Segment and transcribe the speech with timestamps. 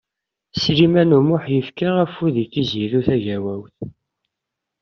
[0.61, 3.77] Sliman U Muḥ yefka afud i Tiziri Tagawawt.